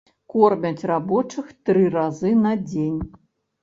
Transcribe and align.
Кормяць 0.33 0.87
рабочых 0.93 1.53
тры 1.69 1.87
разы 2.01 2.35
на 2.43 2.59
дзень. 2.69 3.03